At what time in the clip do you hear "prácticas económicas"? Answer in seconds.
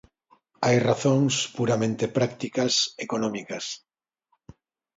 2.17-3.65